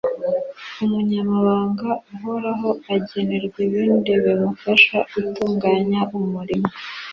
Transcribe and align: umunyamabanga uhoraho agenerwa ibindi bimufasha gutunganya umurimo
umunyamabanga 0.83 1.89
uhoraho 2.13 2.69
agenerwa 2.95 3.57
ibindi 3.67 4.11
bimufasha 4.23 4.97
gutunganya 5.11 6.01
umurimo 6.17 6.69